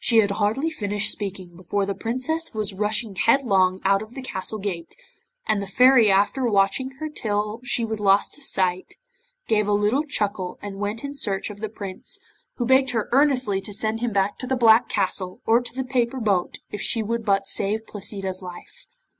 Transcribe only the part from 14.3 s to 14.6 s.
to the